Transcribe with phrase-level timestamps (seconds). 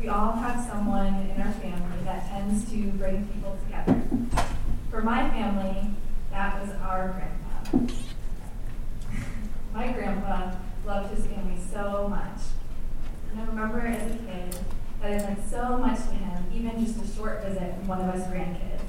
[0.00, 4.00] we all have someone in our family that tends to bring people together.
[4.90, 5.90] For my family,
[6.30, 7.30] that was our
[7.72, 7.94] grandpa.
[9.74, 10.52] my grandpa
[10.86, 12.40] loved his family so much.
[13.30, 14.56] And I remember as a kid
[15.02, 18.08] that it meant so much to him, even just a short visit from one of
[18.08, 18.80] us grandkids,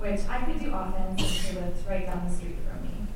[0.00, 3.06] which I could do often since he lived right down the street from me.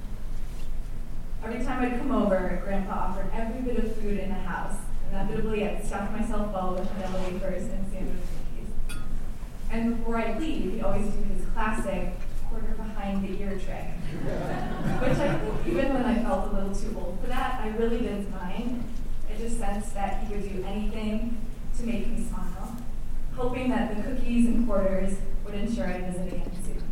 [1.44, 4.76] Every time I'd come over, Grandpa offered every bit of food in the house.
[5.12, 8.96] Inevitably, I'd stuff myself full with vanilla wafers and sandwich cookies.
[9.70, 12.14] And before I'd leave, he'd always do his classic
[12.48, 13.88] quarter behind the ear trick,
[15.00, 18.30] which I even when I felt a little too old for that, I really didn't
[18.30, 18.84] mind.
[19.28, 21.36] I just sensed that he would do anything
[21.76, 22.76] to make me smile,
[23.36, 26.82] hoping that the cookies and quarters would ensure I'd visit again soon.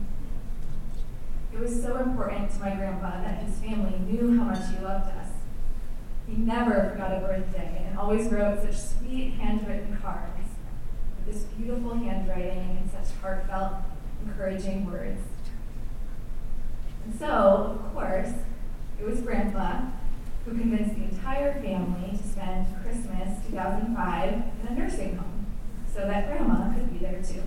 [1.54, 5.08] It was so important to my grandpa that his family knew how much he loved
[5.08, 5.19] us.
[6.30, 10.46] He never forgot a birthday and always wrote such sweet handwritten cards
[11.16, 13.74] with this beautiful handwriting and such heartfelt,
[14.24, 15.20] encouraging words.
[17.04, 18.28] And so, of course,
[19.00, 19.80] it was Grandpa
[20.44, 25.46] who convinced the entire family to spend Christmas 2005 in a nursing home
[25.92, 27.42] so that Grandma could be there too.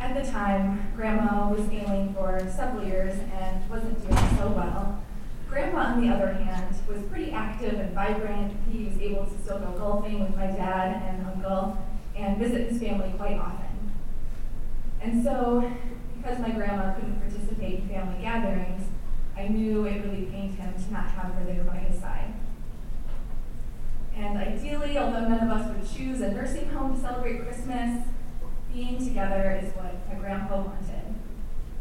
[0.00, 5.02] At the time, Grandma was ailing for several years and wasn't doing so well.
[5.48, 6.55] Grandma, on the other hand,
[8.06, 8.56] and vibrant.
[8.70, 11.78] He was able to still go golfing with my dad and uncle
[12.16, 13.92] and visit his family quite often.
[15.00, 15.70] And so,
[16.16, 18.88] because my grandma couldn't participate in family gatherings,
[19.36, 22.32] I knew it really pained him to not have her there by his side.
[24.16, 28.06] And ideally, although none of us would choose a nursing home to celebrate Christmas,
[28.72, 31.14] being together is what my grandpa wanted.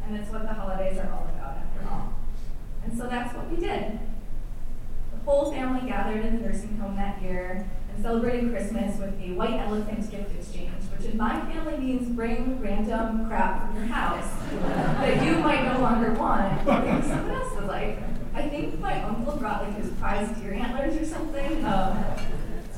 [0.06, 2.14] And it's what the holidays are all about, after all.
[2.84, 4.00] And so that's what we did.
[5.14, 9.32] The whole family gathered in the nursing home that year and celebrated Christmas with a
[9.32, 14.30] white elephant gift exchange, which in my family means bring random crap from your house
[15.00, 16.64] that you might no longer want.
[16.64, 17.98] Someone else was like,
[18.36, 21.66] I think my uncle brought like his prized deer antlers or something.
[21.66, 22.04] Um,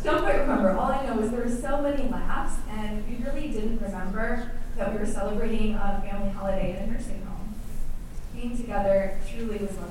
[0.03, 0.72] don't quite remember.
[0.72, 4.94] All I know is there were so many laughs, and we really didn't remember that
[4.94, 7.53] we were celebrating a family holiday in a nursing home.
[8.34, 9.90] Being together truly was what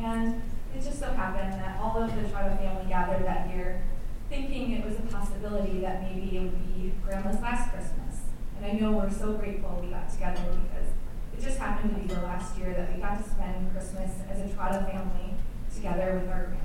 [0.00, 0.42] And
[0.74, 3.82] it just so happened that all of the Trotta family gathered that year,
[4.28, 8.22] thinking it was a possibility that maybe it would be Grandma's last Christmas.
[8.56, 10.88] And I know we're so grateful we got together because
[11.36, 14.40] it just happened to be the last year that we got to spend Christmas as
[14.40, 15.34] a Trotta family
[15.74, 16.56] together with our.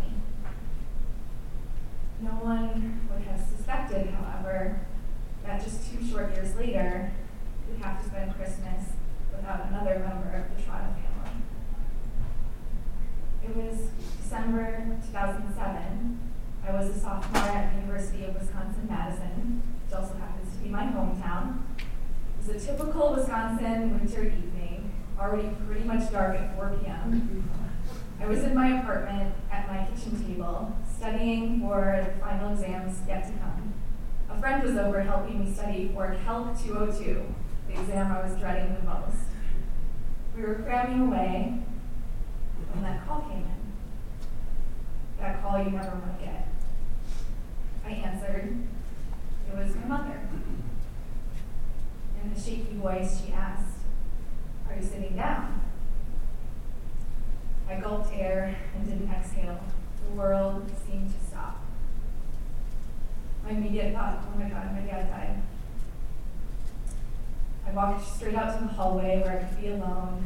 [2.21, 4.79] No one would have suspected, however,
[5.43, 7.11] that just two short years later,
[7.69, 8.93] we'd have to spend Christmas
[9.35, 11.43] without another member of the Trotta family.
[13.43, 16.19] It was December 2007.
[16.65, 18.23] I was a sophomore at the University
[18.85, 21.61] Wisconsin-Madison, which also happens to be my hometown.
[21.77, 27.51] It was a typical Wisconsin winter evening, already pretty much dark at 4 p.m.
[28.19, 33.25] I was in my apartment at my kitchen table, studying for the final exams yet
[33.25, 33.73] to come.
[34.29, 37.25] A friend was over helping me study for Calc 202,
[37.67, 39.25] the exam I was dreading the most.
[40.35, 41.59] We were cramming away
[42.73, 43.55] when that call came in.
[45.19, 46.47] That call you never want to get.
[47.85, 48.57] I answered.
[49.47, 50.19] It was my mother.
[52.23, 53.77] In a shaky voice, she asked,
[54.69, 55.61] Are you sitting down?
[57.69, 59.59] I gulped air and didn't exhale.
[60.07, 61.63] The world seemed to stop.
[63.43, 65.41] My immediate thought, oh my God, my dad died.
[67.67, 70.25] I walked straight out to the hallway where I could be alone,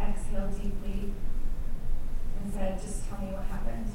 [0.00, 1.12] exhaled deeply,
[2.42, 3.86] and said, just tell me what happened.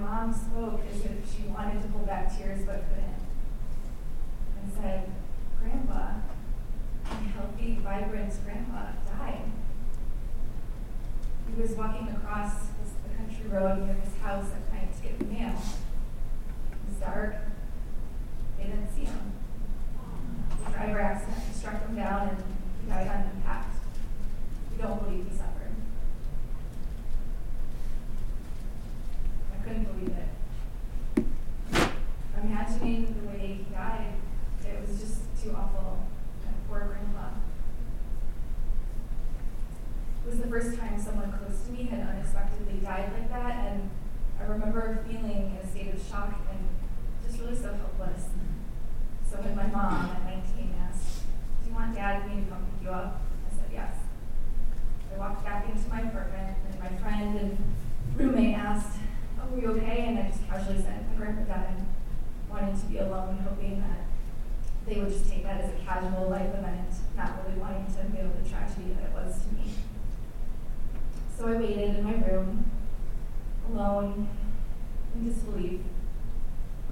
[0.00, 3.20] Mom spoke as if she wanted to hold back tears but couldn't,
[4.62, 5.10] and said,
[5.60, 6.12] Grandpa,
[7.04, 9.50] my healthy, vibrant grandpa died.
[11.54, 12.54] He was walking across
[13.04, 15.54] the country road near his house at night to get the mail.
[16.70, 17.34] It was dark.
[18.56, 19.32] They didn't see him.
[20.64, 22.42] The driver accidentally struck him down and
[22.84, 23.74] he died on impact.
[24.70, 25.74] We don't believe he suffered.
[29.52, 30.30] I couldn't believe it.
[33.06, 34.14] The way he died,
[34.64, 36.06] it was just too awful.
[36.46, 37.30] And poor grandpa.
[40.24, 43.90] It was the first time someone close to me had unexpectedly died like that, and
[44.38, 46.60] I remember feeling in a state of shock and
[47.26, 48.28] just really so helpless.
[49.28, 51.22] So when my mom at 19 asked,
[51.62, 53.22] Do you want dad and me to come pick you up?
[53.48, 53.94] I said yes.
[55.14, 57.56] I walked back into my apartment, and my friend and
[58.16, 58.98] roommate asked,
[59.40, 60.06] Are we okay?
[60.08, 61.80] And I just casually said, My grandpa died,
[62.50, 64.04] wanting to be alone, hoping that
[64.86, 68.30] they would just take that as a casual life event, not really wanting to feel
[68.30, 69.70] the tragedy that it was to me.
[71.36, 72.70] So I waited in my room,
[73.68, 74.28] alone,
[75.16, 75.80] in disbelief,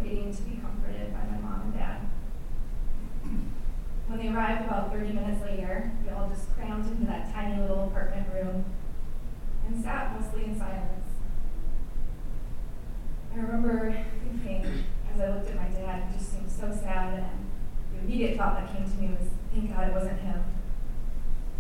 [0.03, 2.01] waiting to be comforted by my mom and dad.
[4.09, 7.85] When they arrived about 30 minutes later, we all just crammed into that tiny little
[7.85, 8.65] apartment room
[9.69, 11.07] and sat mostly in silence.
[13.33, 13.95] I remember
[14.25, 14.85] thinking,
[15.15, 17.47] as I looked at my dad, he just seemed so sad, and
[17.93, 20.43] the immediate thought that came to me was, thank God it wasn't him.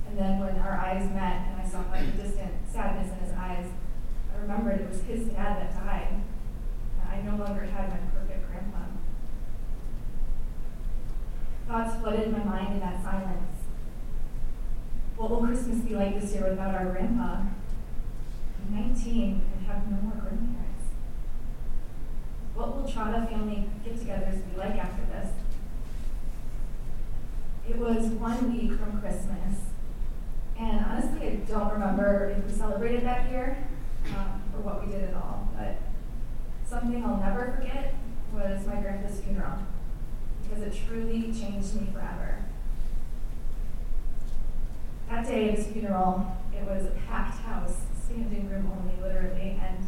[0.08, 3.32] And then when our eyes met and I saw like the distant sadness in his
[3.36, 3.66] eyes,
[4.34, 6.22] I remembered it was his dad that died.
[7.00, 8.78] And I no longer had my perfect grandpa.
[12.00, 13.56] Flooded my mind in that silence.
[15.16, 17.42] What will Christmas be like this year without our grandpa?
[17.42, 20.86] I'm 19 and have no more grandparents.
[22.54, 25.32] What will Trotta family get-togethers be like after this?
[27.68, 29.58] It was one week from Christmas,
[30.56, 33.66] and honestly, I don't remember if we celebrated that year
[34.16, 35.48] um, or what we did at all.
[35.56, 35.78] But
[36.64, 37.94] something I'll never forget
[38.32, 39.58] was my grandpa's funeral
[40.48, 42.44] because it truly changed me forever.
[45.10, 49.86] That day of his funeral, it was a packed house, standing room only, literally, and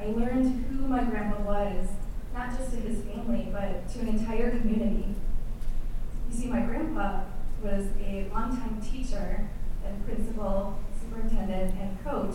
[0.00, 1.88] I learned who my grandpa was,
[2.34, 5.14] not just to his family, but to an entire community.
[6.30, 7.22] You see, my grandpa
[7.62, 9.48] was a longtime teacher
[9.86, 12.34] and principal, superintendent, and coach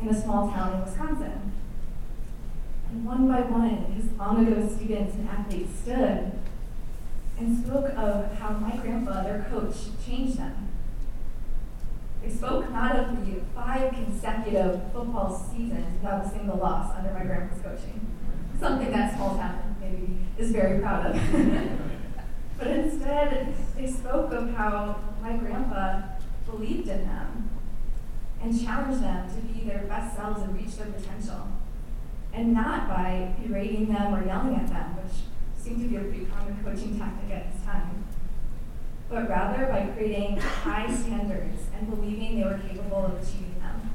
[0.00, 1.52] in a small town in Wisconsin.
[2.90, 6.32] And one by one, his long ago students and athletes stood
[7.42, 9.74] and spoke of how my grandpa, their coach,
[10.06, 10.68] changed them.
[12.22, 17.24] They spoke not of the five consecutive football seasons without a single loss under my
[17.24, 18.06] grandpa's coaching,
[18.60, 21.16] something that small town maybe is very proud of.
[22.58, 26.02] but instead, they spoke of how my grandpa
[26.48, 27.50] believed in them
[28.40, 31.48] and challenged them to be their best selves and reach their potential.
[32.32, 35.22] And not by berating them or yelling at them, which
[35.62, 38.04] seemed to be a pretty common coaching tactic at this time,
[39.08, 43.90] but rather by creating high standards and believing they were capable of achieving them.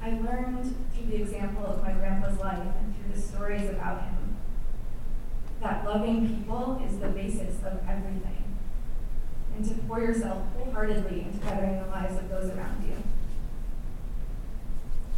[0.00, 4.36] I learned through the example of my grandpa's life and through the stories about him
[5.60, 8.44] that loving people is the basis of everything,
[9.56, 12.96] and to pour yourself wholeheartedly into bettering the lives of those around you.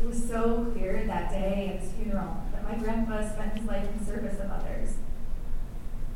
[0.01, 3.87] It was so clear that day at his funeral that my grandpa spent his life
[3.89, 4.95] in service of others.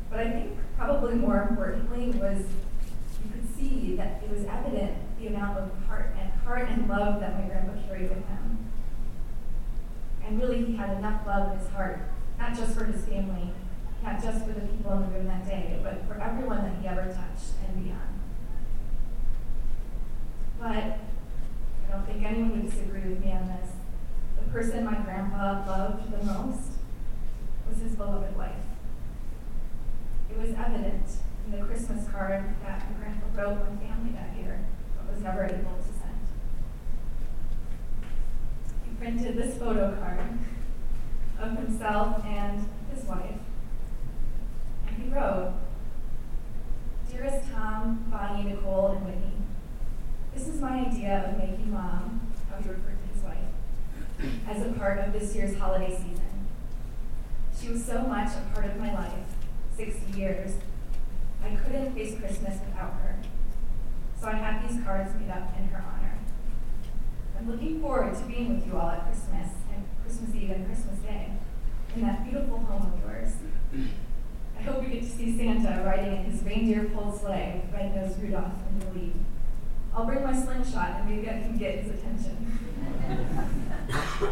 [0.09, 2.45] But I think probably more importantly was
[3.23, 7.19] you could see that it was evident the amount of heart and heart and love
[7.19, 8.71] that my grandpa carried with him.
[10.25, 11.99] And really he had enough love in his heart,
[12.39, 13.51] not just for his family,
[14.03, 16.87] not just for the people in the room that day, but for everyone that he
[16.87, 18.19] ever touched and beyond.
[20.59, 20.99] But
[21.87, 23.71] I don't think anyone would disagree with me on this.
[24.37, 26.73] The person my grandpa loved the most
[27.67, 28.51] was his beloved wife.
[30.29, 31.07] It was evident
[31.45, 34.63] in the Christmas card that my grandpa wrote my family that year,
[34.95, 36.19] but was never able to send.
[38.85, 40.19] He printed this photo card
[41.39, 43.39] of himself and his wife.
[44.87, 45.55] And he wrote,
[47.09, 49.33] Dearest Tom, Bonnie, Nicole, and Whitney,
[50.35, 53.53] this is my idea of making mom, how he referred to his wife,
[54.47, 56.47] as a part of this year's holiday season.
[57.59, 59.13] She was so much a part of my life,
[59.77, 60.55] 60 years.
[61.43, 63.17] I couldn't face Christmas without her.
[64.19, 66.17] So I had these cards made up in her honor.
[67.37, 70.99] I'm looking forward to being with you all at Christmas and Christmas Eve and Christmas
[70.99, 71.31] Day
[71.95, 73.33] in that beautiful home of yours.
[74.57, 78.53] I hope you get to see Santa riding in his reindeer-pulled sleigh with red-nosed Rudolph
[78.69, 79.13] in the lead.
[79.95, 82.59] I'll bring my slingshot and maybe I can get his attention.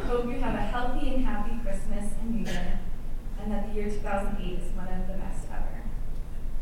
[0.08, 2.80] Hope you have a healthy and happy Christmas and New Year,
[3.40, 5.84] and that the year 2008 is one of the best ever.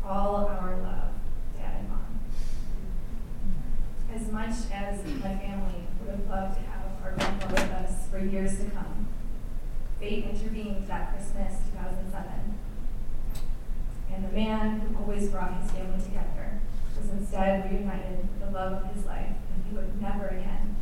[0.04, 1.12] All our love,
[1.56, 2.20] Dad and Mom.
[4.14, 8.18] As much as my family would have loved to have our grandpa with us for
[8.18, 9.08] years to come,
[9.98, 12.58] fate intervened that Christmas 2007.
[14.12, 16.60] And the man who always brought his family together
[17.00, 20.76] was instead reunited with the love of his life, and he would never again